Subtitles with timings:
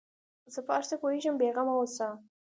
[0.53, 2.07] زه په هر څه پوهېږم بې غمه اوسه.